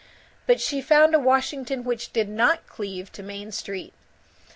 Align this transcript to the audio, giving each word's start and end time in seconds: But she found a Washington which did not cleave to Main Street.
But 0.47 0.59
she 0.59 0.81
found 0.81 1.13
a 1.13 1.19
Washington 1.19 1.83
which 1.83 2.11
did 2.11 2.27
not 2.27 2.65
cleave 2.65 3.11
to 3.11 3.21
Main 3.21 3.51
Street. 3.51 3.93